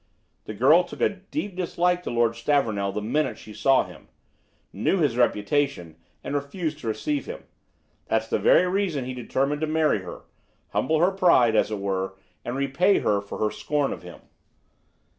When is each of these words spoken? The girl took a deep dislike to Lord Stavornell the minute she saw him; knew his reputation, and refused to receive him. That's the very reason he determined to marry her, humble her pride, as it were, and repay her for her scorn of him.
The 0.45 0.55
girl 0.55 0.83
took 0.83 0.99
a 0.99 1.09
deep 1.09 1.55
dislike 1.55 2.01
to 2.01 2.09
Lord 2.09 2.33
Stavornell 2.35 2.91
the 2.91 3.03
minute 3.03 3.37
she 3.37 3.53
saw 3.53 3.85
him; 3.85 4.07
knew 4.73 4.97
his 4.97 5.15
reputation, 5.15 5.95
and 6.23 6.33
refused 6.33 6.79
to 6.79 6.87
receive 6.87 7.27
him. 7.27 7.43
That's 8.07 8.27
the 8.27 8.39
very 8.39 8.67
reason 8.67 9.05
he 9.05 9.13
determined 9.13 9.61
to 9.61 9.67
marry 9.67 9.99
her, 9.99 10.23
humble 10.69 10.97
her 11.01 11.11
pride, 11.11 11.55
as 11.55 11.69
it 11.69 11.77
were, 11.77 12.15
and 12.43 12.55
repay 12.55 12.97
her 13.01 13.21
for 13.21 13.37
her 13.37 13.51
scorn 13.51 13.93
of 13.93 14.01
him. 14.01 14.21